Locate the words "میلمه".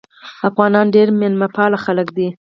1.19-1.47